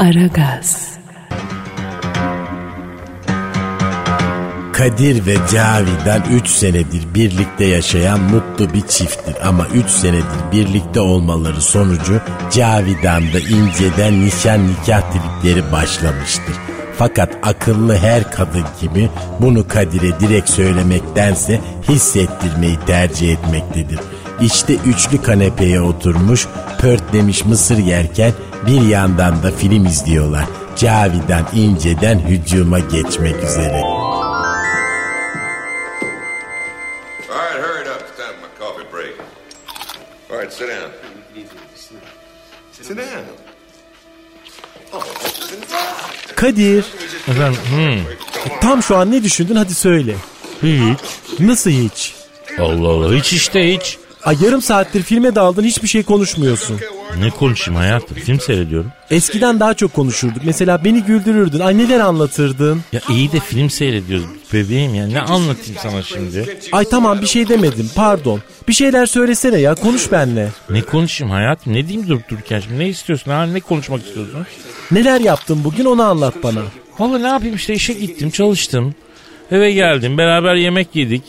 Aragaz, 0.00 0.88
Kadir 4.72 5.26
ve 5.26 5.34
Cavidan 5.52 6.22
3 6.32 6.48
senedir 6.48 7.14
birlikte 7.14 7.64
yaşayan 7.64 8.20
mutlu 8.20 8.74
bir 8.74 8.80
çifttir. 8.80 9.34
Ama 9.44 9.66
3 9.66 9.90
senedir 9.90 10.52
birlikte 10.52 11.00
olmaları 11.00 11.60
sonucu 11.60 12.20
Cavidan'da 12.52 13.38
inceden 13.40 14.26
nişan 14.26 14.68
nikah 14.68 15.02
tripleri 15.12 15.72
başlamıştır. 15.72 16.54
Fakat 16.98 17.36
akıllı 17.42 17.96
her 17.96 18.30
kadın 18.30 18.64
gibi 18.80 19.10
bunu 19.40 19.68
Kadir'e 19.68 20.20
direkt 20.20 20.50
söylemektense 20.50 21.60
hissettirmeyi 21.88 22.78
tercih 22.86 23.32
etmektedir. 23.32 23.98
İşte 24.40 24.74
üçlü 24.74 25.22
kanepeye 25.22 25.80
oturmuş, 25.80 26.46
pörtlemiş 26.80 27.44
mısır 27.44 27.78
yerken 27.78 28.32
bir 28.66 28.80
yandan 28.88 29.42
da 29.42 29.50
film 29.50 29.86
izliyorlar. 29.86 30.44
Cavidan 30.76 31.46
inceden 31.54 32.18
hücuma 32.18 32.78
geçmek 32.78 33.36
üzere. 33.44 33.82
All 33.82 34.54
right, 37.36 37.62
hurry 37.62 37.82
it 37.82 37.88
up. 37.88 38.02
It's 38.08 38.16
time 38.16 38.34
for 38.40 38.42
my 38.42 38.48
coffee 38.58 38.86
break. 38.92 39.14
All 40.30 40.38
right, 40.38 40.52
sit 40.52 40.68
down. 40.68 40.90
Sit 42.72 42.96
down. 42.96 43.24
Oh, 44.92 45.02
sit 45.34 45.70
down. 45.70 46.34
Kadir, 46.36 46.84
Efendim, 47.28 47.60
hmm, 47.70 47.98
tam 48.60 48.82
şu 48.82 48.96
an 48.96 49.10
ne 49.12 49.22
düşündün 49.22 49.56
hadi 49.56 49.74
söyle. 49.74 50.14
hiç. 50.62 50.98
Nasıl 51.40 51.70
hiç? 51.70 52.14
Allah 52.58 52.88
Allah 52.88 53.14
hiç 53.14 53.32
işte 53.32 53.74
hiç. 53.74 53.98
Ay 54.24 54.36
yarım 54.42 54.62
saattir 54.62 55.02
filme 55.02 55.34
daldın 55.34 55.64
hiçbir 55.64 55.88
şey 55.88 56.02
konuşmuyorsun. 56.02 56.80
Ne 57.18 57.30
konuşayım 57.30 57.80
hayatım 57.80 58.16
film 58.16 58.40
seyrediyorum. 58.40 58.92
Eskiden 59.10 59.60
daha 59.60 59.74
çok 59.74 59.92
konuşurduk. 59.94 60.42
Mesela 60.44 60.84
beni 60.84 61.02
güldürürdün. 61.02 61.60
Ay 61.60 61.78
neler 61.78 62.00
anlatırdın. 62.00 62.80
Ya 62.92 63.00
iyi 63.08 63.32
de 63.32 63.40
film 63.40 63.70
seyrediyoruz 63.70 64.26
bebeğim 64.52 64.94
ya 64.94 65.06
ne 65.06 65.20
anlatayım 65.20 65.80
sana 65.82 66.02
şimdi. 66.02 66.58
Ay 66.72 66.84
tamam 66.84 67.20
bir 67.20 67.26
şey 67.26 67.48
demedim 67.48 67.90
pardon. 67.94 68.40
Bir 68.68 68.72
şeyler 68.72 69.06
söylesene 69.06 69.58
ya 69.58 69.74
konuş 69.74 70.12
benle. 70.12 70.48
Ne 70.70 70.82
konuşayım 70.82 71.30
hayatım 71.32 71.72
ne 71.72 71.88
diyeyim 71.88 72.08
durup 72.08 72.28
dururken 72.28 72.60
şimdi 72.60 72.78
ne 72.78 72.88
istiyorsun 72.88 73.30
ha 73.30 73.46
ne 73.46 73.60
konuşmak 73.60 74.06
istiyorsun? 74.06 74.46
Neler 74.90 75.20
yaptın 75.20 75.64
bugün 75.64 75.84
onu 75.84 76.02
anlat 76.02 76.34
bana. 76.42 76.60
Valla 76.98 77.18
ne 77.18 77.26
yapayım 77.28 77.56
işte 77.56 77.74
işe 77.74 77.92
gittim 77.92 78.30
çalıştım. 78.30 78.94
Eve 79.50 79.72
geldim 79.72 80.18
beraber 80.18 80.54
yemek 80.54 80.96
yedik. 80.96 81.22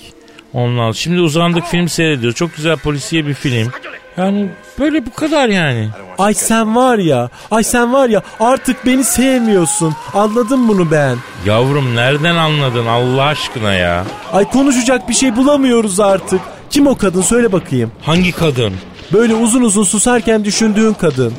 Ondan 0.53 0.91
şimdi 0.91 1.21
uzandık 1.21 1.65
film 1.65 1.89
seyrediyoruz. 1.89 2.35
Çok 2.37 2.55
güzel 2.55 2.77
polisiye 2.77 3.27
bir 3.27 3.33
film. 3.33 3.71
Yani 4.17 4.49
böyle 4.79 5.05
bu 5.05 5.13
kadar 5.13 5.47
yani. 5.47 5.89
Ay 6.17 6.33
sen 6.33 6.75
var 6.75 6.97
ya, 6.97 7.29
ay 7.51 7.63
sen 7.63 7.93
var 7.93 8.09
ya 8.09 8.21
artık 8.39 8.85
beni 8.85 9.03
sevmiyorsun. 9.03 9.95
Anladım 10.13 10.67
bunu 10.67 10.91
ben. 10.91 11.17
Yavrum 11.45 11.95
nereden 11.95 12.35
anladın 12.35 12.85
Allah 12.85 13.23
aşkına 13.23 13.73
ya? 13.73 14.05
Ay 14.33 14.45
konuşacak 14.45 15.09
bir 15.09 15.13
şey 15.13 15.35
bulamıyoruz 15.35 15.99
artık. 15.99 16.41
Kim 16.69 16.87
o 16.87 16.97
kadın 16.97 17.21
söyle 17.21 17.51
bakayım. 17.51 17.91
Hangi 18.01 18.31
kadın? 18.31 18.73
Böyle 19.13 19.33
uzun 19.35 19.61
uzun 19.61 19.83
susarken 19.83 20.45
düşündüğün 20.45 20.93
kadın. 20.93 21.33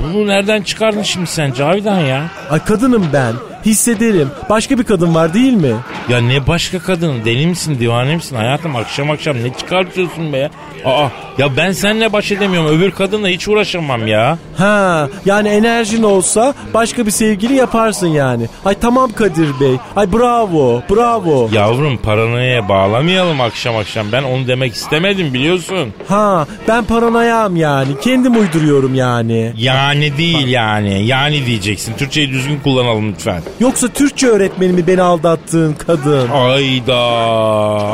Bunu 0.00 0.26
nereden 0.26 0.62
çıkardın 0.62 1.02
şimdi 1.02 1.26
sen 1.26 1.52
Cavidan 1.52 2.00
ya? 2.00 2.24
Ay 2.50 2.64
kadınım 2.64 3.08
ben. 3.12 3.34
Hissederim. 3.66 4.30
Başka 4.50 4.78
bir 4.78 4.84
kadın 4.84 5.14
var 5.14 5.34
değil 5.34 5.52
mi? 5.52 5.74
Ya 6.08 6.18
ne 6.20 6.46
başka 6.46 6.78
kadın 6.78 7.24
deli 7.24 7.46
misin 7.46 7.76
divane 7.80 8.14
misin 8.16 8.36
hayatım 8.36 8.76
akşam 8.76 9.10
akşam 9.10 9.36
ne 9.36 9.52
çıkartıyorsun 9.58 10.32
be 10.32 10.38
ya? 10.38 10.50
Aa 10.84 11.08
ya 11.38 11.56
ben 11.56 11.72
seninle 11.72 12.12
baş 12.12 12.32
edemiyorum 12.32 12.70
öbür 12.78 12.90
kadınla 12.90 13.28
hiç 13.28 13.48
uğraşamam 13.48 14.06
ya. 14.06 14.38
Ha, 14.58 15.08
yani 15.24 15.48
enerjin 15.48 16.02
olsa 16.02 16.54
başka 16.74 17.06
bir 17.06 17.10
sevgili 17.10 17.54
yaparsın 17.54 18.06
yani. 18.06 18.46
Ay 18.64 18.74
tamam 18.74 19.12
Kadir 19.12 19.48
Bey. 19.60 19.76
Ay 19.96 20.12
bravo, 20.12 20.82
bravo. 20.90 21.48
Yavrum 21.52 21.96
paranoya 21.98 22.68
bağlamayalım 22.68 23.40
akşam 23.40 23.76
akşam 23.76 24.06
ben 24.12 24.22
onu 24.22 24.46
demek 24.46 24.74
istemedim 24.74 25.34
biliyorsun. 25.34 25.88
Ha, 26.08 26.46
ben 26.68 26.84
paranoyam 26.84 27.56
yani. 27.56 28.00
Kendim 28.00 28.40
uyduruyorum 28.40 28.94
yani. 28.94 29.52
Yani 29.56 30.16
değil 30.18 30.48
yani 30.48 31.06
yani 31.06 31.46
diyeceksin 31.46 31.94
Türkçeyi 31.96 32.30
düzgün 32.30 32.60
kullanalım 32.60 33.12
lütfen. 33.12 33.42
Yoksa 33.60 33.88
Türkçe 33.88 34.26
öğretmenimi 34.26 34.86
beni 34.86 35.02
aldattığın 35.02 35.72
kadın. 35.86 35.95
Ayda 36.32 36.96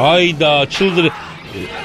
ayda 0.02 0.66
çıldır. 0.70 1.08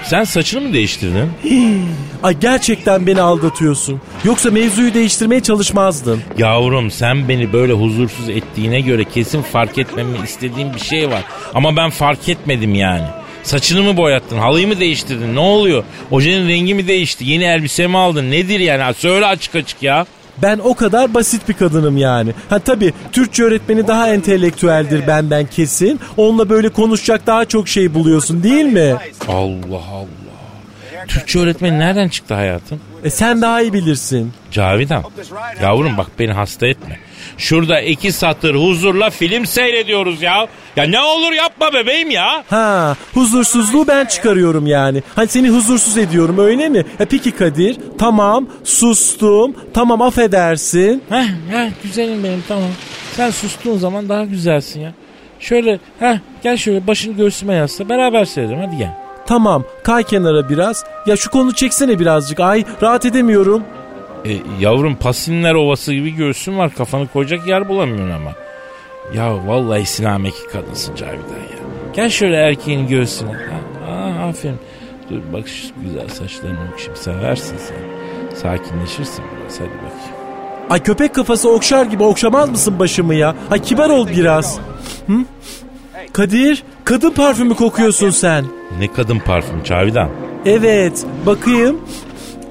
Sen 0.03 0.23
saçını 0.23 0.61
mı 0.61 0.73
değiştirdin? 0.73 1.31
Ay 2.23 2.39
gerçekten 2.39 3.07
beni 3.07 3.21
aldatıyorsun. 3.21 4.01
Yoksa 4.23 4.51
mevzuyu 4.51 4.93
değiştirmeye 4.93 5.41
çalışmazdın. 5.41 6.21
Yavrum 6.37 6.91
sen 6.91 7.29
beni 7.29 7.53
böyle 7.53 7.73
huzursuz 7.73 8.29
ettiğine 8.29 8.79
göre 8.79 9.03
kesin 9.03 9.41
fark 9.41 9.77
etmemi 9.77 10.17
istediğin 10.23 10.73
bir 10.73 10.79
şey 10.79 11.09
var. 11.09 11.21
Ama 11.53 11.75
ben 11.75 11.89
fark 11.89 12.29
etmedim 12.29 12.75
yani. 12.75 13.05
Saçını 13.43 13.83
mı 13.83 13.97
boyattın? 13.97 14.37
Halıyı 14.37 14.67
mı 14.67 14.79
değiştirdin? 14.79 15.35
Ne 15.35 15.39
oluyor? 15.39 15.83
Ojenin 16.11 16.47
rengi 16.49 16.73
mi 16.73 16.87
değişti? 16.87 17.25
Yeni 17.25 17.43
elbise 17.43 17.87
mi 17.87 17.97
aldın? 17.97 18.31
Nedir 18.31 18.59
yani? 18.59 18.93
Söyle 18.93 19.25
açık 19.25 19.55
açık 19.55 19.83
ya. 19.83 20.05
Ben 20.41 20.59
o 20.63 20.73
kadar 20.73 21.13
basit 21.13 21.49
bir 21.49 21.53
kadınım 21.53 21.97
yani. 21.97 22.33
Ha 22.49 22.59
tabii 22.59 22.93
Türkçe 23.11 23.43
öğretmeni 23.43 23.87
daha 23.87 24.09
entelektüeldir 24.13 25.07
benden 25.07 25.45
kesin. 25.45 25.99
Onunla 26.17 26.49
böyle 26.49 26.69
konuşacak 26.69 27.27
daha 27.27 27.45
çok 27.45 27.67
şey 27.67 27.93
buluyorsun 27.93 28.43
değil 28.43 28.65
mi? 28.65 28.95
Allah 29.27 29.83
Allah. 29.91 30.07
Türkçe 31.07 31.39
öğretmeni 31.39 31.79
nereden 31.79 32.09
çıktı 32.09 32.33
hayatım? 32.33 32.79
E 33.03 33.09
sen 33.09 33.41
daha 33.41 33.61
iyi 33.61 33.73
bilirsin. 33.73 34.33
Cavidan. 34.51 35.03
Yavrum 35.61 35.97
bak 35.97 36.07
beni 36.19 36.31
hasta 36.31 36.67
etme. 36.67 36.99
Şurada 37.37 37.81
iki 37.81 38.11
satır 38.11 38.55
huzurla 38.55 39.09
film 39.09 39.45
seyrediyoruz 39.45 40.21
ya. 40.21 40.47
Ya 40.75 40.83
ne 40.83 40.99
olur 40.99 41.31
yapma 41.31 41.73
bebeğim 41.73 42.11
ya. 42.11 42.43
Ha 42.49 42.95
huzursuzluğu 43.13 43.87
ben 43.87 44.05
çıkarıyorum 44.05 44.67
yani. 44.67 45.03
Hani 45.15 45.27
seni 45.27 45.49
huzursuz 45.49 45.97
ediyorum 45.97 46.37
öyle 46.39 46.69
mi? 46.69 46.85
E 46.99 47.05
peki 47.05 47.31
Kadir 47.31 47.77
tamam 47.99 48.47
sustum 48.63 49.55
tamam 49.73 50.01
affedersin. 50.01 51.03
Heh, 51.09 51.27
heh 51.51 51.69
güzelim 51.83 52.23
benim 52.23 52.43
tamam. 52.47 52.69
Sen 53.13 53.29
sustuğun 53.29 53.77
zaman 53.77 54.09
daha 54.09 54.23
güzelsin 54.25 54.79
ya. 54.81 54.93
Şöyle 55.39 55.79
heh 55.99 56.17
gel 56.43 56.57
şöyle 56.57 56.87
başını 56.87 57.13
göğsüme 57.17 57.53
yasla 57.53 57.89
beraber 57.89 58.25
seyredelim 58.25 58.59
hadi 58.65 58.77
gel. 58.77 59.06
Tamam 59.27 59.63
kay 59.83 60.03
kenara 60.03 60.49
biraz. 60.49 60.83
Ya 61.05 61.15
şu 61.15 61.31
konu 61.31 61.53
çeksene 61.53 61.99
birazcık 61.99 62.39
ay 62.39 62.65
rahat 62.81 63.05
edemiyorum. 63.05 63.63
E, 64.25 64.37
yavrum 64.59 64.95
pasinler 64.95 65.53
ovası 65.53 65.93
gibi 65.93 66.11
göğsün 66.15 66.57
var 66.57 66.73
kafanı 66.73 67.07
koyacak 67.07 67.47
yer 67.47 67.69
bulamıyorsun 67.69 68.11
ama. 68.11 68.31
Ya 69.13 69.47
vallahi 69.47 69.85
sinameki 69.85 70.47
kadınsın 70.47 70.95
Cavidan 70.95 71.13
ya. 71.17 71.57
Gel 71.93 72.09
şöyle 72.09 72.35
erkeğin 72.35 72.87
göğsüne. 72.87 73.31
Ha, 73.31 73.91
ha, 73.91 74.23
aferin. 74.27 74.57
Dur 75.09 75.19
bak 75.33 75.47
şu 75.47 75.67
güzel 75.83 76.07
saçlarını 76.09 76.59
okşayayım. 76.73 76.95
Seversin 76.95 77.57
sen. 77.57 77.77
Sakinleşirsin 78.35 79.25
biraz 79.41 79.59
hadi 79.59 79.69
bakayım. 79.69 80.17
Ay 80.69 80.83
köpek 80.83 81.15
kafası 81.15 81.49
okşar 81.49 81.85
gibi 81.85 82.03
okşamaz 82.03 82.49
mısın 82.49 82.79
başımı 82.79 83.15
ya? 83.15 83.35
Ay 83.51 83.61
kibar 83.61 83.89
ol 83.89 84.07
biraz. 84.07 84.59
Hı? 85.07 85.13
Kadir 86.13 86.63
kadın 86.87 87.11
parfümü 87.11 87.55
kokuyorsun 87.55 88.09
sen. 88.09 88.45
Ne 88.79 88.93
kadın 88.93 89.19
parfüm 89.19 89.63
Cavidan. 89.63 90.09
Evet 90.45 91.05
bakayım. 91.25 91.81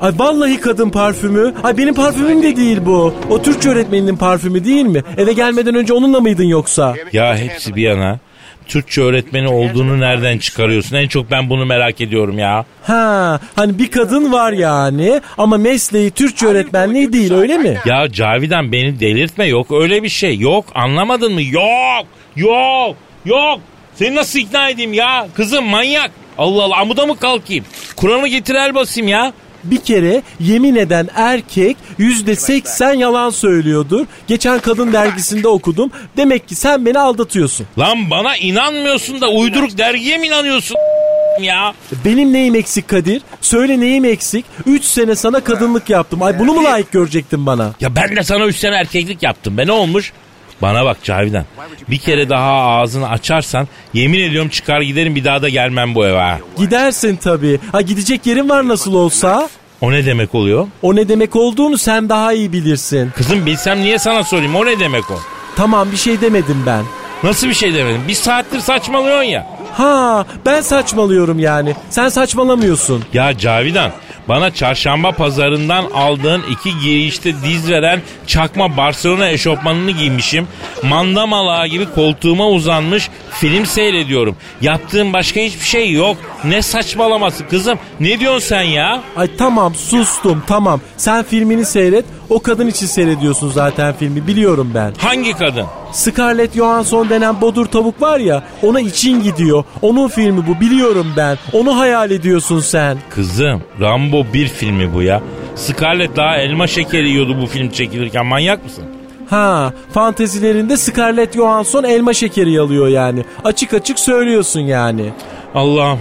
Ay 0.01 0.13
vallahi 0.19 0.61
kadın 0.61 0.91
parfümü. 0.91 1.55
Ay 1.63 1.79
benim 1.79 1.95
parfümüm 1.95 2.43
de 2.43 2.57
değil 2.57 2.79
bu. 2.87 3.15
O 3.31 3.43
Türkçe 3.43 3.69
öğretmeninin 3.69 4.17
parfümü 4.17 4.65
değil 4.65 4.85
mi? 4.85 5.03
Eve 5.17 5.33
gelmeden 5.33 5.75
önce 5.75 5.93
onunla 5.93 6.21
mıydın 6.21 6.45
yoksa? 6.45 6.95
Ya 7.13 7.37
hepsi 7.37 7.77
bir 7.77 7.83
yana. 7.83 8.19
Türkçe 8.67 9.03
öğretmeni 9.03 9.49
olduğunu 9.49 10.01
nereden 10.01 10.39
çıkarıyorsun? 10.39 10.97
En 10.97 11.09
çok 11.09 11.31
ben 11.31 11.51
bunu 11.51 11.67
merak 11.67 12.01
ediyorum 12.01 12.39
ya. 12.39 12.65
Ha, 12.83 13.41
hani 13.57 13.79
bir 13.79 13.91
kadın 13.91 14.33
var 14.33 14.53
yani 14.53 15.21
ama 15.39 15.57
mesleği 15.59 16.11
Türkçe 16.11 16.47
öğretmenliği 16.47 17.13
değil 17.13 17.33
öyle 17.33 17.59
mi? 17.59 17.79
Ya 17.87 18.09
Cavidan 18.13 18.73
beni 18.73 19.01
delirtme 19.01 19.45
yok 19.47 19.67
öyle 19.73 20.03
bir 20.03 20.09
şey. 20.09 20.39
Yok 20.39 20.65
anlamadın 20.75 21.33
mı? 21.33 21.43
Yok 21.43 22.07
yok 22.37 22.97
yok. 23.25 23.61
Seni 23.99 24.15
nasıl 24.15 24.39
ikna 24.39 24.69
edeyim 24.69 24.93
ya? 24.93 25.29
Kızım 25.35 25.65
manyak. 25.65 26.11
Allah 26.39 26.63
Allah 26.63 26.77
amuda 26.77 27.07
mı 27.07 27.17
kalkayım? 27.19 27.65
Kur'an'ı 27.97 28.29
getir 28.29 28.55
el 28.55 28.75
basayım 28.75 29.09
ya. 29.09 29.33
Bir 29.65 29.77
kere 29.77 30.23
yemin 30.41 30.75
eden 30.77 31.09
erkek 31.15 31.77
yüzde 31.99 32.37
seksen 32.37 32.93
yalan 32.93 33.31
söylüyordur. 33.31 34.07
Geçen 34.27 34.59
kadın 34.59 34.93
dergisinde 34.93 35.49
okudum. 35.49 35.91
Demek 36.17 36.49
ki 36.49 36.55
sen 36.55 36.87
beni 36.87 36.99
aldatıyorsun. 36.99 37.67
Lan 37.79 38.11
bana 38.11 38.37
inanmıyorsun 38.37 39.21
da 39.21 39.29
uyduruk 39.29 39.79
dergiye 39.79 40.19
mi 40.19 40.27
inanıyorsun 40.27 40.77
ya? 41.41 41.75
Benim 42.05 42.33
neyim 42.33 42.55
eksik 42.55 42.89
Kadir? 42.89 43.23
Söyle 43.41 43.81
neyim 43.81 44.05
eksik? 44.05 44.45
Üç 44.67 44.85
sene 44.85 45.15
sana 45.15 45.41
kadınlık 45.41 45.91
yaptım. 45.91 46.23
Ay 46.23 46.39
bunu 46.39 46.53
mu 46.53 46.65
layık 46.65 46.93
görecektin 46.93 47.47
bana? 47.47 47.73
Ya 47.81 47.97
ben 47.97 48.17
de 48.17 48.23
sana 48.23 48.45
üç 48.47 48.57
sene 48.57 48.75
erkeklik 48.75 49.23
yaptım 49.23 49.59
be 49.59 49.67
ne 49.67 49.73
olmuş? 49.73 50.13
Bana 50.63 50.85
bak 50.85 50.97
Cavidan. 51.05 51.45
Bir 51.91 51.99
kere 51.99 52.29
daha 52.29 52.53
ağzını 52.53 53.09
açarsan 53.09 53.69
yemin 53.95 54.21
ediyorum 54.21 54.49
çıkar 54.49 54.81
giderim 54.81 55.15
bir 55.17 55.25
daha 55.25 55.43
da 55.43 55.49
gelmem 55.49 55.95
bu 55.95 56.07
eve 56.07 56.19
ha. 56.19 56.39
Gidersin 56.59 57.17
tabii. 57.17 57.61
Ha 57.73 57.81
gidecek 57.81 58.27
yerin 58.27 58.49
var 58.49 58.69
nasıl 58.69 58.95
olsa. 58.95 59.49
O 59.81 59.93
ne 59.93 60.07
demek 60.07 60.35
oluyor? 60.35 60.67
O 60.83 60.97
ne 60.97 61.09
demek 61.09 61.37
olduğunu 61.37 61.79
sen 61.79 62.09
daha 62.09 62.33
iyi 62.33 62.53
bilirsin. 62.53 63.11
Kızım 63.17 63.47
bilsem 63.47 63.81
niye 63.81 63.99
sana 63.99 64.25
sorayım 64.25 64.57
o 64.57 64.67
ne 64.67 64.81
demek 64.81 65.11
o? 65.11 65.19
Tamam 65.57 65.93
bir 65.93 65.97
şey 65.97 66.21
demedim 66.21 66.63
ben. 66.67 66.85
Nasıl 67.23 67.49
bir 67.49 67.55
şey 67.55 67.75
demedim? 67.75 68.01
Bir 68.09 68.15
saattir 68.15 68.61
saçmalıyorsun 68.61 69.23
ya. 69.31 69.47
Ha 69.73 70.27
ben 70.47 70.61
saçmalıyorum 70.61 71.39
yani. 71.39 71.75
Sen 71.91 72.09
saçmalamıyorsun. 72.09 73.05
Ya 73.13 73.39
Cavidan 73.39 73.91
bana 74.29 74.55
çarşamba 74.55 75.13
pazarından 75.13 75.85
aldığın 75.95 76.43
iki 76.51 76.79
girişte 76.79 77.35
diz 77.45 77.71
veren 77.71 78.03
çakma 78.27 78.77
Barcelona 78.77 79.29
eşofmanını 79.29 79.91
giymişim. 79.91 80.49
Mandamalağı 80.83 81.67
gibi 81.67 81.87
koltuğuma 81.95 82.49
uzanmış 82.49 83.09
film 83.41 83.67
seyrediyorum. 83.67 84.37
Yaptığım 84.61 85.13
başka 85.13 85.41
hiçbir 85.41 85.65
şey 85.65 85.93
yok. 85.93 86.17
Ne 86.45 86.63
saçmalaması 86.63 87.49
kızım? 87.49 87.79
Ne 88.01 88.21
diyorsun 88.21 88.49
sen 88.49 88.63
ya? 88.63 89.03
Ay 89.17 89.37
tamam 89.39 89.75
sustum 89.75 90.43
tamam. 90.47 90.81
Sen 90.97 91.23
filmini 91.25 91.65
seyret. 91.65 92.05
O 92.31 92.43
kadın 92.43 92.67
için 92.67 92.87
seyrediyorsun 92.87 93.51
zaten 93.51 93.95
filmi 93.95 94.27
biliyorum 94.27 94.71
ben. 94.75 94.93
Hangi 94.99 95.33
kadın? 95.33 95.67
Scarlett 95.93 96.55
Johansson 96.55 97.09
denen 97.11 97.41
bodur 97.41 97.67
tavuk 97.67 98.03
var 98.03 98.19
ya 98.21 98.43
ona 98.63 98.81
için 98.81 99.23
gidiyor. 99.23 99.65
Onun 99.83 100.09
filmi 100.09 100.47
bu 100.47 100.61
biliyorum 100.61 101.07
ben. 101.17 101.39
Onu 101.53 101.79
hayal 101.79 102.11
ediyorsun 102.11 102.61
sen. 102.61 102.99
Kızım 103.11 103.63
Rambo 103.81 104.27
1 104.35 104.49
filmi 104.49 104.95
bu 104.95 105.03
ya. 105.03 105.23
Scarlett 105.55 106.17
daha 106.17 106.37
elma 106.37 106.67
şekeri 106.67 107.09
yiyordu 107.09 107.37
bu 107.43 107.47
film 107.47 107.71
çekilirken 107.71 108.27
manyak 108.27 108.65
mısın? 108.65 108.85
Ha 109.31 109.73
fantezilerinde 109.95 110.77
Scarlett 110.77 111.35
Johansson 111.35 111.85
elma 111.85 112.15
şekeri 112.15 112.53
yalıyor 112.53 112.89
yani. 112.89 113.25
Açık 113.45 113.75
açık 113.75 113.99
söylüyorsun 113.99 114.61
yani. 114.61 115.13
Allah'ım 115.55 115.99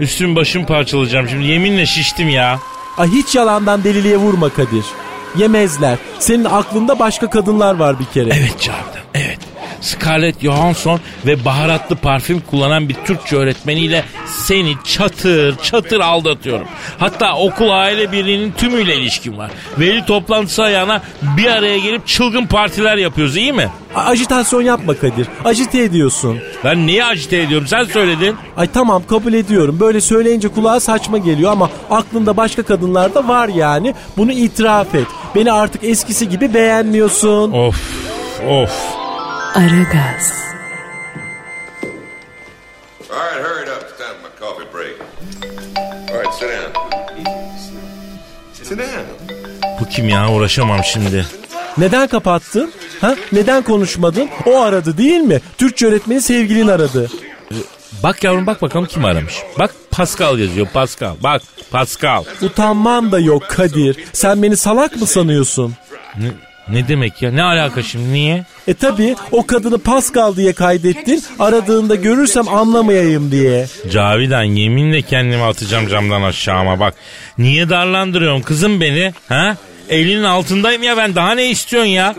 üstüm 0.00 0.36
başım 0.36 0.66
parçalayacağım 0.66 1.28
şimdi 1.28 1.44
yeminle 1.44 1.86
şiştim 1.86 2.28
ya. 2.28 2.58
Ay 2.98 3.08
hiç 3.08 3.34
yalandan 3.34 3.84
deliliğe 3.84 4.16
vurma 4.16 4.48
Kadir. 4.48 4.84
Yemezler. 5.36 5.98
Senin 6.18 6.44
aklında 6.44 6.98
başka 6.98 7.30
kadınlar 7.30 7.74
var 7.74 7.98
bir 7.98 8.04
kere. 8.04 8.30
Evet 8.32 8.68
evet. 8.68 8.91
Scarlett 9.82 10.40
Johansson 10.42 11.00
ve 11.26 11.44
baharatlı 11.44 11.96
parfüm 11.96 12.40
kullanan 12.40 12.88
bir 12.88 12.94
Türkçe 12.94 13.36
öğretmeniyle 13.36 14.04
seni 14.26 14.74
çatır 14.84 15.56
çatır 15.62 16.00
aldatıyorum. 16.00 16.66
Hatta 16.98 17.36
okul 17.36 17.70
aile 17.70 18.12
birliğinin 18.12 18.52
tümüyle 18.52 18.96
ilişkin 18.96 19.38
var. 19.38 19.50
Veli 19.78 20.06
toplantısı 20.06 20.62
ayağına 20.62 21.02
bir 21.22 21.46
araya 21.46 21.78
gelip 21.78 22.06
çılgın 22.06 22.46
partiler 22.46 22.96
yapıyoruz 22.96 23.36
iyi 23.36 23.52
mi? 23.52 23.68
A- 23.94 24.00
Ajitasyon 24.00 24.62
yapma 24.62 24.94
Kadir. 24.94 25.26
Ajite 25.44 25.82
ediyorsun. 25.82 26.38
Ben 26.64 26.86
niye 26.86 27.04
acite 27.04 27.36
ediyorum 27.38 27.66
sen 27.66 27.84
söyledin. 27.84 28.36
Ay 28.56 28.68
tamam 28.72 29.02
kabul 29.08 29.32
ediyorum. 29.32 29.80
Böyle 29.80 30.00
söyleyince 30.00 30.48
kulağa 30.48 30.80
saçma 30.80 31.18
geliyor 31.18 31.52
ama 31.52 31.70
aklında 31.90 32.36
başka 32.36 32.62
kadınlar 32.62 33.14
da 33.14 33.28
var 33.28 33.48
yani. 33.48 33.94
Bunu 34.16 34.32
itiraf 34.32 34.94
et. 34.94 35.06
Beni 35.34 35.52
artık 35.52 35.84
eskisi 35.84 36.28
gibi 36.28 36.54
beğenmiyorsun. 36.54 37.52
Of 37.52 37.76
of. 38.50 39.01
Aragaz, 39.54 40.32
All 43.10 43.16
right, 43.18 43.42
hurry 43.44 43.62
it 43.62 43.68
up. 43.68 43.82
It's 43.82 43.98
time 43.98 44.14
for 44.16 44.28
my 44.28 44.30
coffee 44.40 44.66
break. 44.72 44.96
All 46.10 46.18
right, 46.22 46.34
sit 46.34 46.48
down. 46.48 46.72
Sit 48.52 48.78
down. 48.78 49.06
Bu 49.80 49.88
kim 49.88 50.08
ya 50.08 50.30
uğraşamam 50.32 50.84
şimdi. 50.84 51.26
Neden 51.78 52.06
kapattın? 52.08 52.72
Ha? 53.00 53.14
Neden 53.32 53.62
konuşmadın? 53.62 54.28
O 54.46 54.60
aradı 54.60 54.98
değil 54.98 55.20
mi? 55.20 55.40
Türkçe 55.58 55.86
öğretmeni 55.86 56.20
sevgilin 56.20 56.68
aradı. 56.68 57.10
Bak 58.02 58.24
yavrum 58.24 58.46
bak 58.46 58.62
bakalım 58.62 58.86
kim 58.86 59.04
aramış. 59.04 59.34
Bak 59.58 59.74
Pascal 59.90 60.38
yazıyor 60.38 60.66
Pascal. 60.66 61.14
Bak 61.22 61.42
Pascal. 61.70 62.24
Utanman 62.42 63.12
da 63.12 63.18
yok 63.20 63.42
Kadir. 63.48 63.96
Sen 64.12 64.42
beni 64.42 64.56
salak 64.56 64.96
mı 64.96 65.06
sanıyorsun? 65.06 65.74
Ne, 66.18 66.28
ne 66.68 66.88
demek 66.88 67.22
ya 67.22 67.30
ne 67.32 67.42
alaka 67.42 67.82
şimdi 67.82 68.12
niye? 68.12 68.44
E 68.68 68.74
tabi 68.74 69.16
o 69.32 69.46
kadını 69.46 69.78
Pascal 69.78 70.36
diye 70.36 70.52
kaydettin. 70.52 71.22
Aradığında 71.38 71.94
görürsem 71.94 72.48
anlamayayım 72.48 73.30
diye. 73.32 73.66
Cavidan 73.92 74.42
yeminle 74.42 75.02
kendimi 75.02 75.42
atacağım 75.42 75.88
camdan 75.88 76.22
aşağıma 76.22 76.80
bak. 76.80 76.94
Niye 77.38 77.68
darlandırıyorsun 77.70 78.42
kızım 78.42 78.80
beni? 78.80 79.12
Ha? 79.28 79.56
Elinin 79.88 80.22
altındayım 80.24 80.82
ya 80.82 80.96
ben 80.96 81.14
daha 81.14 81.32
ne 81.34 81.50
istiyorsun 81.50 81.90
ya? 81.90 82.14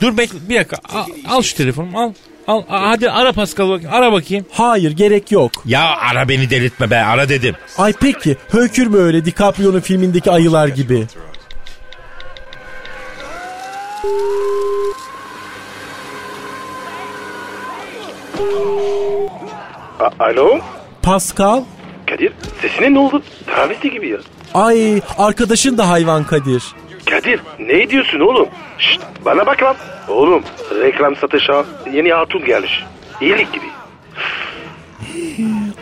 Dur 0.00 0.16
bekle 0.16 0.38
bir 0.48 0.56
dakika 0.56 0.76
al, 0.94 1.04
al 1.28 1.42
şu 1.42 1.56
telefonumu 1.56 2.00
al. 2.00 2.12
Al 2.46 2.62
a- 2.70 2.90
hadi 2.90 3.10
ara 3.10 3.32
Pascal 3.32 3.68
bakayım 3.68 3.94
ara 3.94 4.12
bakayım. 4.12 4.46
Hayır 4.52 4.90
gerek 4.92 5.32
yok. 5.32 5.52
Ya 5.66 5.82
ara 5.96 6.28
beni 6.28 6.50
delirtme 6.50 6.90
be 6.90 6.96
ara 6.96 7.28
dedim. 7.28 7.54
Ay 7.78 7.92
peki 8.00 8.36
hökür 8.48 8.86
mü 8.86 8.98
öyle 8.98 9.24
DiCaprio'nun 9.24 9.80
filmindeki 9.80 10.30
ayılar 10.30 10.68
gibi? 10.68 11.06
A- 20.00 20.24
Alo? 20.24 20.58
Pascal? 21.02 21.62
Kadir 22.06 22.32
sesine 22.62 22.94
ne 22.94 22.98
oldu? 22.98 23.22
Travesti 23.46 23.90
gibi 23.90 24.08
ya. 24.08 24.18
Ay 24.54 25.00
arkadaşın 25.18 25.78
da 25.78 25.88
hayvan 25.88 26.24
Kadir. 26.24 26.62
Kadir 27.10 27.40
ne 27.58 27.90
diyorsun 27.90 28.20
oğlum? 28.20 28.48
Şşt 28.78 29.00
bana 29.24 29.46
bak 29.46 29.62
lan. 29.62 29.76
Oğlum 30.08 30.42
reklam 30.82 31.16
satışa 31.16 31.64
yeni 31.92 32.12
hatun 32.12 32.44
gelmiş. 32.44 32.84
İyilik 33.20 33.52
gibi. 33.52 33.66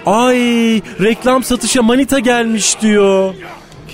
Ay 0.07 0.37
reklam 1.03 1.43
satışa 1.43 1.83
manita 1.83 2.19
gelmiş 2.19 2.81
diyor. 2.81 3.35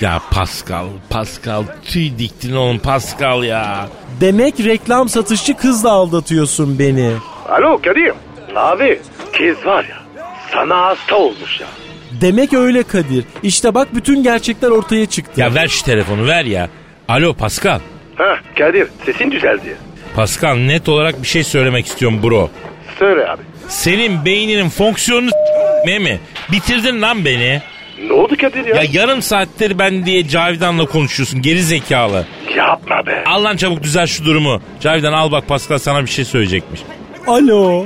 Ya 0.01 0.21
Pascal 0.31 0.87
Pascal 1.11 1.63
tüy 1.85 2.19
diktin 2.19 2.55
oğlum 2.57 2.79
Pascal 2.79 3.45
ya. 3.45 3.89
Demek 4.21 4.61
reklam 4.61 5.09
satışçı 5.09 5.55
kızla 5.57 5.91
aldatıyorsun 5.91 6.79
beni. 6.79 7.13
Alo 7.49 7.79
Kadir. 7.83 8.13
Abi 8.57 9.01
kız 9.39 9.67
var 9.67 9.85
ya 9.85 9.97
sana 10.53 10.77
hasta 10.87 11.17
olmuş 11.17 11.61
ya. 11.61 11.67
Demek 12.21 12.53
öyle 12.53 12.83
Kadir. 12.83 13.25
İşte 13.43 13.75
bak 13.75 13.89
bütün 13.95 14.23
gerçekler 14.23 14.69
ortaya 14.69 15.07
çıktı. 15.07 15.41
Ya 15.41 15.55
ver 15.55 15.69
şu 15.69 15.85
telefonu 15.85 16.27
ver 16.27 16.45
ya. 16.45 16.69
Alo 17.09 17.35
Pascal. 17.35 17.81
Ha 18.17 18.37
Kadir 18.59 18.89
sesin 19.07 19.31
düzeldi. 19.31 19.77
Pascal 20.17 20.55
net 20.55 20.89
olarak 20.89 21.23
bir 21.23 21.27
şey 21.27 21.45
söylemek 21.45 21.87
istiyorum 21.87 22.21
bro. 22.23 22.51
Söyle 22.99 23.29
abi. 23.29 23.43
Senin 23.69 24.25
beyninin 24.25 24.69
fonksiyonunu 24.69 25.31
mi? 26.01 26.21
Bitirdin 26.53 27.03
lan 27.03 27.25
beni. 27.25 27.63
Ne 28.03 28.13
oldu 28.13 28.37
Kadir 28.41 28.65
ya? 28.65 28.77
Ya 28.77 28.83
yarım 28.93 29.23
saattir 29.23 29.79
ben 29.79 30.07
diye 30.07 30.29
Cavidan'la 30.29 30.87
konuşuyorsun 30.87 31.43
geri 31.43 31.63
zekalı. 31.63 32.25
Yapma 32.57 33.07
be. 33.07 33.25
Al 33.27 33.45
lan 33.45 33.57
çabuk 33.57 33.83
düzel 33.83 34.07
şu 34.07 34.25
durumu. 34.25 34.61
Cavidan 34.81 35.13
al 35.13 35.33
bak 35.33 35.49
Pascal 35.49 35.79
sana 35.79 36.03
bir 36.03 36.11
şey 36.11 36.25
söyleyecekmiş. 36.25 36.81
Alo. 37.27 37.85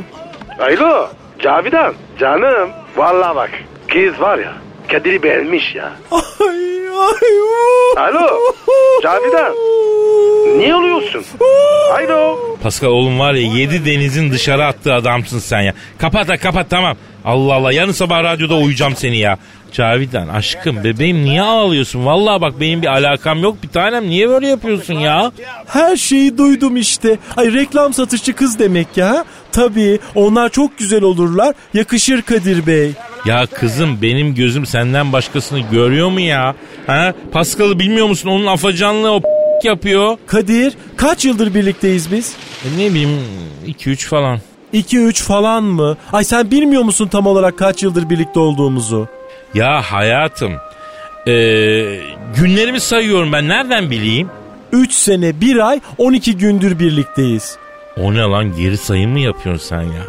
Alo 0.59 1.09
Cavidan 1.43 1.95
canım. 2.21 2.71
Vallahi 2.97 3.37
bak 3.37 3.50
kız 3.88 4.21
var 4.21 4.38
ya 4.38 4.53
Kadir'i 4.88 5.23
beğenmiş 5.23 5.75
ya. 5.75 5.93
Ay, 6.11 6.88
ay, 6.99 8.09
Alo 8.09 8.38
Cavidan. 9.03 9.53
Niye 10.59 10.75
oluyorsun? 10.75 11.25
Alo. 11.93 12.38
Pascal 12.62 12.88
oğlum 12.88 13.19
var 13.19 13.35
ya 13.35 13.43
yedi 13.43 13.85
denizin 13.85 14.33
dışarı 14.33 14.65
attığı 14.67 14.95
adamsın 14.95 15.38
sen 15.38 15.61
ya. 15.61 15.75
Kapat 15.99 16.29
ha 16.29 16.37
kapat 16.37 16.71
tamam. 16.71 16.97
Allah 17.25 17.55
Allah 17.55 17.73
yarın 17.73 17.93
sabah 17.93 18.25
radyoda 18.25 18.57
uyuyacağım 18.57 18.97
seni 18.97 19.19
ya. 19.19 19.38
Cavidan 19.73 20.29
aşkım 20.29 20.85
bebeğim 20.85 21.25
niye 21.25 21.43
ağlıyorsun? 21.43 22.07
Vallahi 22.07 22.41
bak 22.41 22.61
benim 22.61 22.83
bir 22.83 22.87
alakam 22.87 23.43
yok 23.43 23.62
bir 23.62 23.69
tanem 23.69 24.09
niye 24.09 24.29
böyle 24.29 24.49
yapıyorsun 24.49 24.95
ya? 24.95 25.33
Her 25.67 25.97
şeyi 25.97 26.38
duydum 26.38 26.77
işte. 26.77 27.19
Ay 27.37 27.53
reklam 27.53 27.93
satışçı 27.95 28.33
kız 28.33 28.59
demek 28.59 28.97
ya. 28.97 29.25
Tabii 29.53 29.99
onlar 30.15 30.49
çok 30.49 30.79
güzel 30.79 31.03
olurlar. 31.03 31.55
Yakışır 31.75 32.23
Kadir 32.23 32.67
Bey. 32.67 32.91
Ya 33.27 33.47
kızım 33.47 33.99
benim 34.03 34.35
gözüm 34.35 34.67
senden 34.67 35.12
başkasını 35.12 35.61
görüyor 35.73 36.09
mu 36.11 36.21
ya? 36.21 36.55
Ha? 36.87 37.12
Pascal'ı 37.33 37.79
bilmiyor 37.79 38.07
musun? 38.07 38.29
Onun 38.29 38.47
afacanlığı 38.47 39.12
o 39.12 39.23
yapıyor. 39.65 40.17
Kadir 40.27 40.75
kaç 40.97 41.25
yıldır 41.25 41.55
birlikteyiz 41.55 42.12
biz? 42.12 42.37
E 42.65 42.79
ne 42.79 42.91
bileyim 42.91 43.21
2-3 43.67 44.07
falan. 44.07 44.38
2-3 44.75 45.23
falan 45.23 45.65
mı? 45.65 45.97
Ay 46.12 46.25
sen 46.25 46.50
bilmiyor 46.50 46.83
musun 46.83 47.09
tam 47.09 47.27
olarak 47.27 47.59
kaç 47.59 47.83
yıldır 47.83 48.11
birlikte 48.11 48.41
olduğumuzu? 48.41 49.09
Ya 49.55 49.83
hayatım 49.83 50.53
ee, 51.29 52.00
günlerimi 52.37 52.81
sayıyorum 52.81 53.33
ben 53.33 53.49
nereden 53.49 53.91
bileyim? 53.91 54.31
3 54.73 54.93
sene 54.93 55.41
1 55.41 55.69
ay 55.69 55.81
12 55.99 56.37
gündür 56.37 56.79
birlikteyiz. 56.79 57.57
O 57.97 58.15
ne 58.15 58.21
lan 58.21 58.57
geri 58.57 58.77
sayım 58.77 59.11
mı 59.11 59.21
yapıyorsun 59.21 59.69
sen 59.69 59.83
ya? 59.83 60.03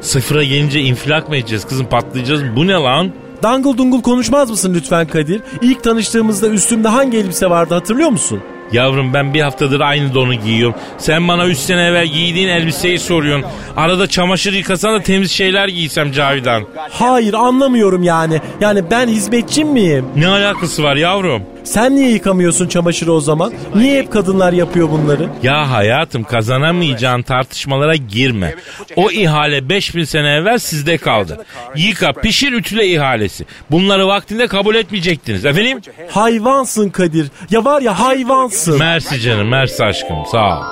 Sıfıra 0.00 0.44
gelince 0.44 0.80
infilak 0.80 1.28
mı 1.28 1.36
edeceğiz 1.36 1.66
kızım 1.66 1.86
patlayacağız 1.86 2.42
mı? 2.42 2.48
Bu 2.56 2.66
ne 2.66 2.72
lan? 2.72 3.12
Dangıl 3.42 3.76
dungul 3.78 4.02
konuşmaz 4.02 4.50
mısın 4.50 4.74
lütfen 4.74 5.06
Kadir? 5.06 5.40
İlk 5.62 5.84
tanıştığımızda 5.84 6.48
üstümde 6.48 6.88
hangi 6.88 7.18
elbise 7.18 7.50
vardı 7.50 7.74
hatırlıyor 7.74 8.10
musun? 8.10 8.40
Yavrum 8.72 9.14
ben 9.14 9.34
bir 9.34 9.40
haftadır 9.40 9.80
aynı 9.80 10.14
donu 10.14 10.34
giyiyorum. 10.34 10.74
Sen 10.98 11.28
bana 11.28 11.46
3 11.46 11.58
sene 11.58 11.82
evvel 11.86 12.06
giydiğin 12.06 12.48
elbiseyi 12.48 12.98
soruyorsun. 12.98 13.46
Arada 13.76 14.06
çamaşır 14.06 14.52
yıkasan 14.52 14.94
da 14.94 15.02
temiz 15.02 15.30
şeyler 15.32 15.68
giysem 15.68 16.12
Cavidan. 16.12 16.64
Hayır 16.90 17.34
anlamıyorum 17.34 18.02
yani. 18.02 18.40
Yani 18.60 18.90
ben 18.90 19.08
hizmetçim 19.08 19.68
miyim? 19.68 20.04
Ne 20.16 20.28
alakası 20.28 20.82
var 20.82 20.96
yavrum? 20.96 21.42
Sen 21.68 21.96
niye 21.96 22.10
yıkamıyorsun 22.10 22.68
çamaşırı 22.68 23.12
o 23.12 23.20
zaman? 23.20 23.52
Niye 23.74 24.02
hep 24.02 24.12
kadınlar 24.12 24.52
yapıyor 24.52 24.90
bunları? 24.90 25.28
Ya 25.42 25.70
hayatım 25.70 26.24
kazanamayacağın 26.24 27.22
tartışmalara 27.22 27.96
girme. 27.96 28.54
O 28.96 29.10
ihale 29.10 29.68
5000 29.68 30.04
sene 30.04 30.28
evvel 30.30 30.58
sizde 30.58 30.98
kaldı. 30.98 31.44
Yıka, 31.76 32.12
pişir, 32.12 32.52
ütüle 32.52 32.86
ihalesi. 32.86 33.46
Bunları 33.70 34.06
vaktinde 34.08 34.46
kabul 34.46 34.74
etmeyecektiniz. 34.74 35.44
Efendim? 35.44 35.80
Hayvansın 36.10 36.90
Kadir. 36.90 37.30
Ya 37.50 37.64
var 37.64 37.82
ya 37.82 37.98
hayvansın. 38.00 38.78
Mersi 38.78 39.20
canım, 39.20 39.48
mersi 39.48 39.84
aşkım. 39.84 40.16
Sağ 40.32 40.58
ol. 40.58 40.62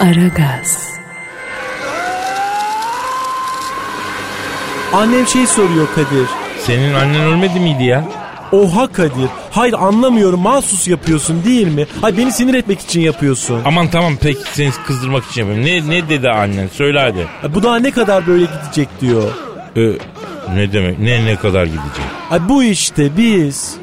Aragaz, 0.00 0.88
Annem 4.92 5.26
şey 5.26 5.46
soruyor 5.46 5.86
Kadir. 5.94 6.26
Senin 6.60 6.94
annen 6.94 7.20
ölmedi 7.20 7.60
miydi 7.60 7.84
ya? 7.84 8.04
Oha 8.52 8.86
Kadir. 8.92 9.28
Hayır 9.50 9.72
anlamıyorum 9.78 10.40
mahsus 10.40 10.88
yapıyorsun 10.88 11.44
değil 11.44 11.66
mi? 11.66 11.86
Hay 12.00 12.16
beni 12.16 12.32
sinir 12.32 12.54
etmek 12.54 12.80
için 12.80 13.00
yapıyorsun. 13.00 13.60
Aman 13.64 13.88
tamam 13.88 14.12
peki 14.20 14.40
seni 14.52 14.70
kızdırmak 14.86 15.24
için 15.24 15.40
yapıyorum. 15.40 15.64
Ne, 15.66 15.90
ne 15.96 16.08
dedi 16.08 16.28
annen? 16.30 16.68
Söyle 16.72 17.00
hadi. 17.00 17.26
Ay, 17.42 17.54
Bu 17.54 17.62
daha 17.62 17.76
ne 17.78 17.90
kadar 17.90 18.26
böyle 18.26 18.44
gidecek 18.44 18.88
diyor. 19.00 19.22
Ee, 19.76 19.80
ne 20.54 20.72
demek? 20.72 20.98
Ne 20.98 21.24
ne 21.24 21.36
kadar 21.36 21.64
gidecek? 21.64 22.04
Ay 22.30 22.48
bu 22.48 22.62
işte 22.62 23.16
biz. 23.16 23.74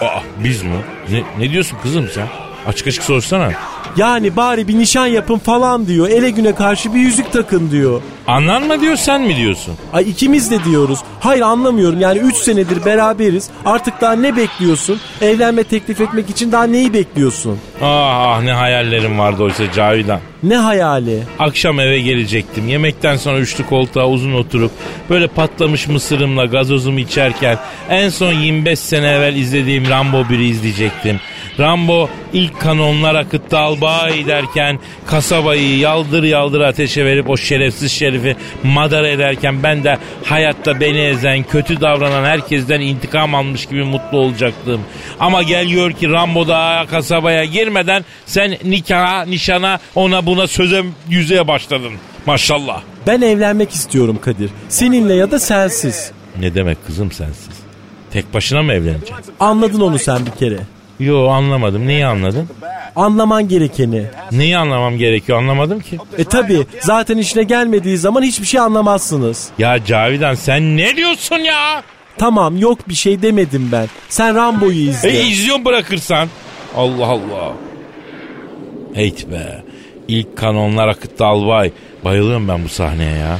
Aa 0.00 0.20
biz 0.44 0.62
mi? 0.62 0.70
Ne, 1.10 1.22
ne 1.38 1.50
diyorsun 1.50 1.76
kızım 1.82 2.08
sen? 2.14 2.26
Açık 2.66 2.86
açık 2.86 3.04
sorsana. 3.04 3.50
Yani 3.96 4.36
bari 4.36 4.68
bir 4.68 4.78
nişan 4.78 5.06
yapın 5.06 5.38
falan 5.38 5.86
diyor. 5.86 6.08
Ele 6.08 6.30
güne 6.30 6.54
karşı 6.54 6.94
bir 6.94 7.00
yüzük 7.00 7.32
takın 7.32 7.70
diyor. 7.70 8.00
Anan 8.26 8.62
mı 8.62 8.80
diyor 8.80 8.96
sen 8.96 9.22
mi 9.22 9.36
diyorsun? 9.36 9.74
Ay 9.92 10.10
ikimiz 10.10 10.50
de 10.50 10.64
diyoruz. 10.64 10.98
Hayır 11.20 11.42
anlamıyorum 11.42 12.00
yani 12.00 12.18
3 12.18 12.36
senedir 12.36 12.84
beraberiz. 12.84 13.50
Artık 13.66 14.00
daha 14.00 14.12
ne 14.12 14.36
bekliyorsun? 14.36 15.00
Evlenme 15.20 15.64
teklif 15.64 16.00
etmek 16.00 16.30
için 16.30 16.52
daha 16.52 16.64
neyi 16.64 16.92
bekliyorsun? 16.92 17.58
Ah, 17.82 17.86
ah 18.26 18.42
ne 18.42 18.52
hayallerim 18.52 19.18
vardı 19.18 19.42
oysa 19.42 19.72
Cavidan. 19.72 20.20
Ne 20.42 20.56
hayali? 20.56 21.22
Akşam 21.38 21.80
eve 21.80 22.00
gelecektim. 22.00 22.68
Yemekten 22.68 23.16
sonra 23.16 23.38
üçlü 23.38 23.66
koltuğa 23.66 24.08
uzun 24.08 24.32
oturup 24.34 24.70
böyle 25.10 25.26
patlamış 25.26 25.88
mısırımla 25.88 26.44
gazozumu 26.44 26.98
içerken 26.98 27.58
en 27.90 28.08
son 28.08 28.32
25 28.32 28.78
sene 28.78 29.06
evvel 29.08 29.36
izlediğim 29.36 29.88
Rambo 29.88 30.16
1'i 30.16 30.44
izleyecektim. 30.44 31.20
Rambo 31.60 32.08
ilk 32.32 32.60
kanonlar 32.60 33.14
akıttı 33.14 33.58
albay 33.58 34.26
derken 34.26 34.78
kasabayı 35.06 35.78
yaldır 35.78 36.22
yaldır 36.22 36.60
ateşe 36.60 37.04
verip 37.04 37.30
o 37.30 37.36
şerefsiz 37.36 37.92
şerifi 37.92 38.36
madara 38.62 39.08
ederken 39.08 39.62
ben 39.62 39.84
de 39.84 39.98
hayatta 40.24 40.80
beni 40.80 40.98
ezen 40.98 41.42
kötü 41.42 41.80
davranan 41.80 42.24
herkesten 42.24 42.80
intikam 42.80 43.34
almış 43.34 43.66
gibi 43.66 43.84
mutlu 43.84 44.18
olacaktım. 44.18 44.80
Ama 45.20 45.42
gel 45.42 45.66
gör 45.68 45.92
ki 45.92 46.08
Rambo 46.08 46.48
daha 46.48 46.86
kasabaya 46.86 47.44
girmeden 47.44 48.04
sen 48.26 48.58
nikaha 48.64 49.24
nişana 49.24 49.78
ona 49.94 50.26
buna 50.26 50.46
söze 50.46 50.84
yüzeye 51.08 51.48
başladın. 51.48 51.92
Maşallah. 52.26 52.82
Ben 53.06 53.20
evlenmek 53.20 53.70
istiyorum 53.70 54.18
Kadir. 54.20 54.50
Seninle 54.68 55.14
ya 55.14 55.30
da 55.30 55.38
sensiz. 55.38 56.12
Ne 56.40 56.54
demek 56.54 56.86
kızım 56.86 57.12
sensiz? 57.12 57.48
Tek 58.12 58.34
başına 58.34 58.62
mı 58.62 58.72
evleneceksin? 58.72 59.34
Anladın 59.40 59.80
onu 59.80 59.98
sen 59.98 60.26
bir 60.26 60.30
kere. 60.30 60.58
Yo 61.00 61.28
anlamadım. 61.28 61.86
Neyi 61.86 62.06
anladın? 62.06 62.48
Anlaman 62.96 63.48
gerekeni. 63.48 64.06
Neyi 64.32 64.58
anlamam 64.58 64.98
gerekiyor 64.98 65.38
anlamadım 65.38 65.80
ki. 65.80 65.98
E 66.18 66.24
tabi 66.24 66.66
zaten 66.80 67.18
işine 67.18 67.42
gelmediği 67.42 67.98
zaman 67.98 68.22
hiçbir 68.22 68.46
şey 68.46 68.60
anlamazsınız. 68.60 69.48
Ya 69.58 69.84
Cavidan 69.84 70.34
sen 70.34 70.76
ne 70.76 70.96
diyorsun 70.96 71.38
ya? 71.38 71.82
Tamam 72.18 72.56
yok 72.56 72.88
bir 72.88 72.94
şey 72.94 73.22
demedim 73.22 73.68
ben. 73.72 73.86
Sen 74.08 74.34
Rambo'yu 74.36 74.88
izle. 74.90 75.10
E 75.10 75.22
izliyorum 75.26 75.64
bırakırsan. 75.64 76.28
Allah 76.76 77.06
Allah. 77.06 77.52
Heyt 78.94 79.30
be. 79.30 79.62
İlk 80.08 80.36
kanonlar 80.36 80.88
akıttı 80.88 81.24
albay. 81.24 81.70
Bayılıyorum 82.04 82.48
ben 82.48 82.64
bu 82.64 82.68
sahneye 82.68 83.16
ya. 83.16 83.38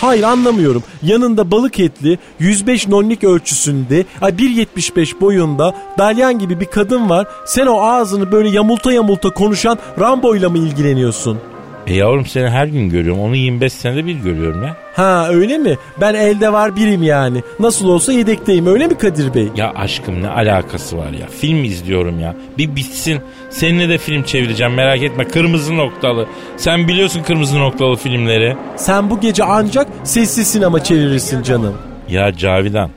Hayır 0.00 0.22
anlamıyorum. 0.22 0.82
Yanında 1.02 1.50
balık 1.50 1.80
etli 1.80 2.18
105 2.38 2.88
nonlik 2.88 3.24
ölçüsünde 3.24 4.04
ay 4.20 4.32
1.75 4.32 5.20
boyunda 5.20 5.74
dalyan 5.98 6.38
gibi 6.38 6.60
bir 6.60 6.66
kadın 6.66 7.10
var. 7.10 7.26
Sen 7.46 7.66
o 7.66 7.80
ağzını 7.80 8.32
böyle 8.32 8.48
yamulta 8.48 8.92
yamulta 8.92 9.30
konuşan 9.30 9.78
Rambo'yla 10.00 10.50
mı 10.50 10.58
ilgileniyorsun? 10.58 11.38
E 11.88 11.94
yavrum 11.94 12.26
seni 12.26 12.48
her 12.48 12.66
gün 12.66 12.90
görüyorum. 12.90 13.20
Onu 13.22 13.36
25 13.36 13.72
senede 13.72 14.06
bir 14.06 14.14
görüyorum 14.14 14.62
ya. 14.62 14.76
Ha 14.94 15.28
öyle 15.30 15.58
mi? 15.58 15.76
Ben 16.00 16.14
elde 16.14 16.52
var 16.52 16.76
birim 16.76 17.02
yani. 17.02 17.42
Nasıl 17.60 17.88
olsa 17.88 18.12
yedekteyim 18.12 18.66
öyle 18.66 18.86
mi 18.86 18.98
Kadir 18.98 19.34
Bey? 19.34 19.48
Ya 19.56 19.72
aşkım 19.76 20.22
ne 20.22 20.28
alakası 20.28 20.98
var 20.98 21.10
ya? 21.10 21.26
Film 21.40 21.64
izliyorum 21.64 22.20
ya. 22.20 22.36
Bir 22.58 22.76
bitsin. 22.76 23.20
Seninle 23.50 23.88
de 23.88 23.98
film 23.98 24.22
çevireceğim 24.22 24.74
merak 24.74 25.02
etme. 25.02 25.24
Kırmızı 25.28 25.76
noktalı. 25.76 26.26
Sen 26.56 26.88
biliyorsun 26.88 27.22
kırmızı 27.22 27.58
noktalı 27.58 27.96
filmleri. 27.96 28.56
Sen 28.76 29.10
bu 29.10 29.20
gece 29.20 29.44
ancak 29.44 29.88
sessiz 30.04 30.46
sinema 30.46 30.84
çevirirsin 30.84 31.42
canım. 31.42 31.74
Ya 32.08 32.32
Cavidan. 32.36 32.90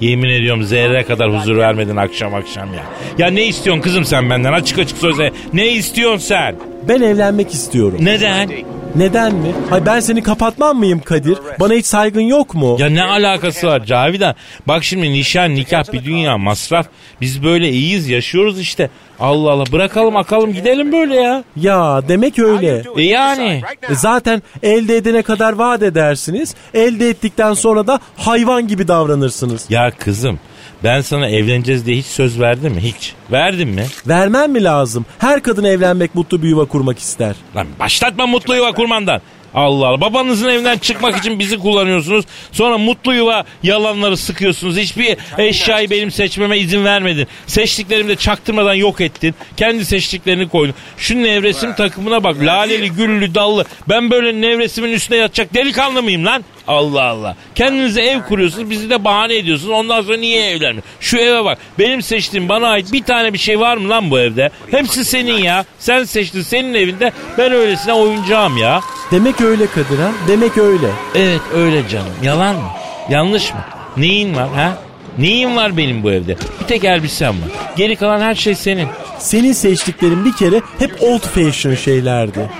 Yemin 0.00 0.28
ediyorum 0.28 0.62
zerre 0.62 1.02
kadar 1.04 1.36
huzur 1.36 1.56
vermedin 1.56 1.96
akşam 1.96 2.34
akşam 2.34 2.74
ya. 2.74 2.82
Ya 3.18 3.30
ne 3.30 3.46
istiyorsun 3.46 3.82
kızım 3.82 4.04
sen 4.04 4.30
benden 4.30 4.52
açık 4.52 4.78
açık 4.78 4.98
söyle. 4.98 5.32
Ne 5.52 5.68
istiyorsun 5.68 6.18
sen? 6.18 6.56
Ben 6.90 7.00
evlenmek 7.00 7.54
istiyorum. 7.54 7.98
Neden? 8.02 8.50
Neden 8.96 9.34
mi? 9.34 9.52
Hay 9.70 9.86
ben 9.86 10.00
seni 10.00 10.22
kapatmam 10.22 10.78
mıyım 10.78 11.00
Kadir? 11.00 11.38
Bana 11.60 11.74
hiç 11.74 11.86
saygın 11.86 12.20
yok 12.20 12.54
mu? 12.54 12.76
Ya 12.80 12.88
ne 12.88 13.02
alakası 13.02 13.66
var 13.66 13.84
Cavidan? 13.84 14.34
Bak 14.68 14.84
şimdi 14.84 15.10
nişan 15.12 15.54
nikah 15.54 15.92
bir 15.92 16.04
dünya 16.04 16.38
masraf. 16.38 16.86
Biz 17.20 17.44
böyle 17.44 17.70
iyiyiz 17.70 18.08
yaşıyoruz 18.08 18.60
işte. 18.60 18.90
Allah 19.20 19.50
Allah 19.50 19.72
bırakalım 19.72 20.16
akalım 20.16 20.52
gidelim 20.52 20.92
böyle 20.92 21.16
ya. 21.16 21.44
Ya 21.56 22.02
demek 22.08 22.38
öyle. 22.38 22.82
E 22.96 23.02
yani. 23.02 23.62
E 23.90 23.94
zaten 23.94 24.42
elde 24.62 24.96
edene 24.96 25.22
kadar 25.22 25.52
vaat 25.52 25.82
edersiniz. 25.82 26.54
Elde 26.74 27.08
ettikten 27.08 27.54
sonra 27.54 27.86
da 27.86 28.00
hayvan 28.16 28.68
gibi 28.68 28.88
davranırsınız. 28.88 29.66
Ya 29.68 29.90
kızım 29.98 30.38
ben 30.84 31.00
sana 31.00 31.28
evleneceğiz 31.28 31.86
diye 31.86 31.96
hiç 31.96 32.06
söz 32.06 32.40
verdim 32.40 32.72
mi? 32.74 32.80
Hiç. 32.80 33.12
Verdim 33.32 33.68
mi? 33.68 33.86
Vermem 34.08 34.52
mi 34.52 34.64
lazım? 34.64 35.06
Her 35.18 35.42
kadın 35.42 35.64
evlenmek, 35.64 36.14
mutlu 36.14 36.42
bir 36.42 36.48
yuva 36.48 36.64
kurmak 36.64 36.98
ister. 36.98 37.34
Lan 37.56 37.66
başlatma 37.80 38.26
mutlu 38.26 38.56
yuva 38.56 38.72
kurmandan. 38.72 39.20
Allah 39.54 39.86
Allah. 39.86 40.00
Babanızın 40.00 40.48
evinden 40.48 40.78
çıkmak 40.78 41.16
için 41.18 41.38
bizi 41.38 41.58
kullanıyorsunuz. 41.58 42.24
Sonra 42.52 42.78
mutlu 42.78 43.14
yuva 43.14 43.44
yalanları 43.62 44.16
sıkıyorsunuz. 44.16 44.76
Hiçbir 44.76 45.16
eşyayı 45.38 45.90
benim 45.90 46.10
seçmeme 46.10 46.58
izin 46.58 46.84
vermedin. 46.84 47.26
Seçtiklerimi 47.46 48.08
de 48.08 48.16
çaktırmadan 48.16 48.74
yok 48.74 49.00
ettin. 49.00 49.34
Kendi 49.56 49.84
seçtiklerini 49.84 50.48
koydun. 50.48 50.74
Şu 50.96 51.22
nevresim 51.22 51.74
takımına 51.74 52.24
bak. 52.24 52.36
Laleli, 52.40 52.90
güllü, 52.90 53.34
dallı. 53.34 53.64
Ben 53.88 54.10
böyle 54.10 54.40
nevresimin 54.40 54.92
üstüne 54.92 55.16
yatacak 55.16 55.54
delikanlı 55.54 56.02
mıyım 56.02 56.24
lan? 56.26 56.44
Allah 56.68 57.04
Allah. 57.04 57.36
Kendinize 57.54 58.02
ev 58.02 58.20
kuruyorsunuz. 58.22 58.70
Bizi 58.70 58.90
de 58.90 59.04
bahane 59.04 59.36
ediyorsunuz. 59.36 59.70
Ondan 59.70 60.02
sonra 60.02 60.16
niye 60.16 60.50
evlenmiyor? 60.50 60.82
Şu 61.00 61.16
eve 61.18 61.44
bak. 61.44 61.58
Benim 61.78 62.02
seçtiğim 62.02 62.48
bana 62.48 62.68
ait 62.68 62.92
bir 62.92 63.02
tane 63.02 63.32
bir 63.32 63.38
şey 63.38 63.60
var 63.60 63.76
mı 63.76 63.88
lan 63.88 64.10
bu 64.10 64.20
evde? 64.20 64.50
Hepsi 64.70 65.04
senin 65.04 65.38
ya. 65.38 65.64
Sen 65.78 66.04
seçtin 66.04 66.42
senin 66.42 66.74
evinde. 66.74 67.12
Ben 67.38 67.52
öylesine 67.52 67.92
oyuncağım 67.92 68.56
ya. 68.56 68.80
Demek 69.10 69.40
öyle 69.40 69.66
Kadir 69.66 69.98
ha? 69.98 70.10
Demek 70.28 70.58
öyle. 70.58 70.90
Evet 71.14 71.40
öyle 71.54 71.88
canım. 71.88 72.12
Yalan 72.22 72.56
mı? 72.56 72.68
Yanlış 73.08 73.54
mı? 73.54 73.60
Neyin 73.96 74.36
var 74.36 74.48
ha? 74.48 74.78
Neyin 75.18 75.56
var 75.56 75.76
benim 75.76 76.02
bu 76.02 76.10
evde? 76.10 76.36
Bir 76.60 76.66
tek 76.66 76.84
elbisem 76.84 77.28
var. 77.30 77.48
Geri 77.76 77.96
kalan 77.96 78.20
her 78.20 78.34
şey 78.34 78.54
senin. 78.54 78.88
Senin 79.18 79.52
seçtiklerin 79.52 80.24
bir 80.24 80.32
kere 80.32 80.60
hep 80.78 81.02
old 81.02 81.20
fashion 81.20 81.74
şeylerdi. 81.74 82.50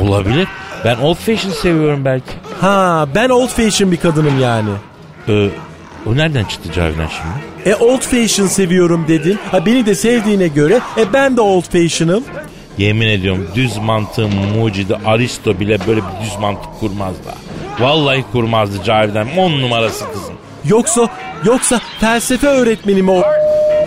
Olabilir. 0.00 0.48
Ben 0.84 0.96
old 0.96 1.16
fashion 1.16 1.52
seviyorum 1.52 2.04
belki. 2.04 2.30
Ha 2.60 3.08
ben 3.14 3.28
old 3.28 3.48
fashion 3.48 3.92
bir 3.92 3.96
kadınım 3.96 4.40
yani. 4.40 4.70
Ee, 5.28 5.48
o 6.06 6.16
nereden 6.16 6.44
çıktı 6.44 6.68
Cavidan 6.74 7.06
şimdi? 7.06 7.70
E 7.70 7.74
old 7.74 8.00
fashion 8.00 8.46
seviyorum 8.46 9.04
dedin. 9.08 9.38
Ha 9.50 9.66
beni 9.66 9.86
de 9.86 9.94
sevdiğine 9.94 10.48
göre 10.48 10.80
e 10.96 11.12
ben 11.12 11.36
de 11.36 11.40
old 11.40 11.62
fashion'ım. 11.62 12.24
Yemin 12.78 13.08
ediyorum 13.08 13.48
düz 13.54 13.76
mantığın 13.76 14.34
mucidi 14.34 14.96
Aristo 15.06 15.60
bile 15.60 15.78
böyle 15.86 16.00
bir 16.00 16.24
düz 16.26 16.38
mantık 16.40 16.80
kurmazdı. 16.80 17.34
Vallahi 17.80 18.24
kurmazdı 18.32 18.84
Cavidan. 18.84 19.28
On 19.36 19.60
numarası 19.62 20.04
kızım. 20.12 20.34
Yoksa 20.64 21.08
yoksa 21.44 21.80
felsefe 22.00 22.46
öğretmeni 22.46 23.02
mi 23.02 23.10
o? 23.10 23.22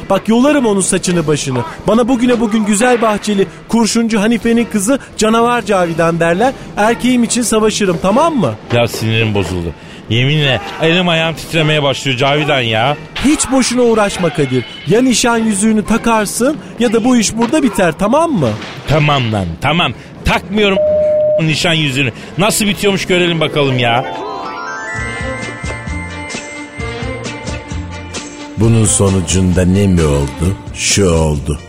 Bak 0.09 0.27
yolarım 0.29 0.65
onun 0.65 0.81
saçını 0.81 1.27
başını. 1.27 1.59
Bana 1.87 2.07
bugüne 2.07 2.39
bugün 2.39 2.65
güzel 2.65 3.01
bahçeli 3.01 3.47
kurşuncu 3.67 4.21
Hanife'nin 4.21 4.65
kızı 4.65 4.99
canavar 5.17 5.61
Cavidan 5.65 6.19
derler. 6.19 6.53
Erkeğim 6.77 7.23
için 7.23 7.41
savaşırım 7.41 7.97
tamam 8.01 8.35
mı? 8.35 8.53
Ya 8.73 8.87
sinirim 8.87 9.33
bozuldu. 9.33 9.73
Yeminle 10.09 10.61
elim 10.81 11.09
ayağım 11.09 11.35
titremeye 11.35 11.83
başlıyor 11.83 12.17
Cavidan 12.17 12.61
ya. 12.61 12.97
Hiç 13.25 13.51
boşuna 13.51 13.81
uğraşma 13.81 14.29
Kadir. 14.29 14.65
Ya 14.87 15.01
nişan 15.01 15.37
yüzüğünü 15.37 15.85
takarsın 15.85 16.57
ya 16.79 16.93
da 16.93 17.03
bu 17.03 17.17
iş 17.17 17.37
burada 17.37 17.63
biter 17.63 17.93
tamam 17.99 18.31
mı? 18.31 18.49
Tamam 18.87 19.33
lan 19.33 19.45
tamam. 19.61 19.93
Takmıyorum 20.25 20.77
nişan 21.43 21.73
yüzünü. 21.73 22.11
Nasıl 22.37 22.65
bitiyormuş 22.65 23.05
görelim 23.05 23.39
bakalım 23.39 23.79
ya. 23.79 24.05
Bunun 28.59 28.85
sonucunda 28.85 29.65
ne 29.65 29.87
mi 29.87 30.03
oldu? 30.03 30.55
Şu 30.73 31.09
oldu. 31.09 31.59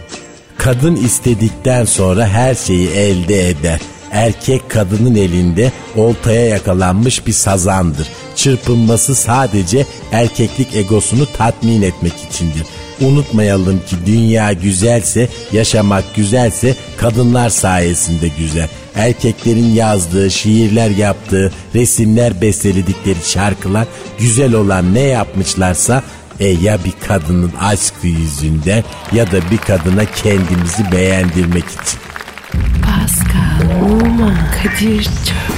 Kadın 0.58 0.96
istedikten 0.96 1.84
sonra 1.84 2.28
her 2.28 2.54
şeyi 2.54 2.88
elde 2.88 3.48
eder. 3.48 3.80
Erkek 4.12 4.70
kadının 4.70 5.14
elinde 5.14 5.72
oltaya 5.96 6.46
yakalanmış 6.46 7.26
bir 7.26 7.32
sazandır. 7.32 8.08
Çırpınması 8.36 9.14
sadece 9.14 9.86
erkeklik 10.12 10.76
egosunu 10.76 11.26
tatmin 11.38 11.82
etmek 11.82 12.12
içindir. 12.30 12.66
Unutmayalım 13.00 13.78
ki 13.78 13.96
dünya 14.06 14.52
güzelse, 14.52 15.28
yaşamak 15.52 16.04
güzelse 16.16 16.74
kadınlar 16.96 17.50
sayesinde 17.50 18.28
güzel. 18.38 18.68
Erkeklerin 18.94 19.74
yazdığı, 19.74 20.30
şiirler 20.30 20.90
yaptığı, 20.90 21.52
resimler 21.74 22.40
besteledikleri 22.40 23.18
şarkılar 23.24 23.86
güzel 24.18 24.54
olan 24.54 24.94
ne 24.94 25.00
yapmışlarsa 25.00 26.02
e 26.40 26.46
ya 26.48 26.78
bir 26.84 26.92
kadının 27.08 27.52
aşkı 27.60 28.06
yüzünden 28.06 28.84
ya 29.12 29.26
da 29.26 29.50
bir 29.50 29.58
kadına 29.58 30.04
kendimizi 30.04 30.92
beğendirmek 30.92 31.64
için. 31.64 32.00
Pascal, 32.82 33.82
Oman, 33.82 34.36
Kadir 34.62 35.04
çok 35.04 35.57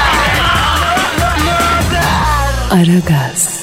Aragaz. 2.71 3.60